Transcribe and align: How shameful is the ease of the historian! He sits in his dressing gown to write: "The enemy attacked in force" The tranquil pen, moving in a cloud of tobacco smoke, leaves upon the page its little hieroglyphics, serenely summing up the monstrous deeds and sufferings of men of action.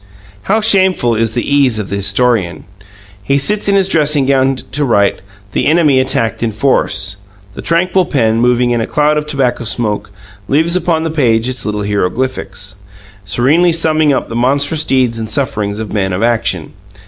How 0.49 0.61
shameful 0.61 1.13
is 1.13 1.33
the 1.35 1.47
ease 1.47 1.77
of 1.77 1.89
the 1.89 1.95
historian! 1.95 2.63
He 3.21 3.37
sits 3.37 3.69
in 3.69 3.75
his 3.75 3.87
dressing 3.87 4.25
gown 4.25 4.55
to 4.55 4.83
write: 4.83 5.21
"The 5.51 5.67
enemy 5.67 5.99
attacked 5.99 6.41
in 6.41 6.51
force" 6.53 7.17
The 7.53 7.61
tranquil 7.61 8.07
pen, 8.07 8.39
moving 8.41 8.71
in 8.71 8.81
a 8.81 8.87
cloud 8.87 9.19
of 9.19 9.27
tobacco 9.27 9.63
smoke, 9.63 10.09
leaves 10.47 10.75
upon 10.75 11.03
the 11.03 11.11
page 11.11 11.47
its 11.47 11.67
little 11.67 11.83
hieroglyphics, 11.83 12.77
serenely 13.25 13.71
summing 13.71 14.11
up 14.11 14.27
the 14.27 14.35
monstrous 14.35 14.83
deeds 14.83 15.19
and 15.19 15.29
sufferings 15.29 15.77
of 15.77 15.93
men 15.93 16.13
of 16.13 16.23
action. 16.23 16.73